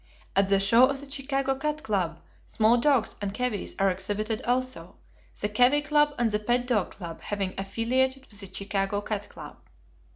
[0.35, 4.95] At the show of the Chicago Cat Club, small dogs and cavies are exhibited also,
[5.39, 9.57] the Cavy Club and the Pet Dog Club having affiliated with the Chicago Cat Club.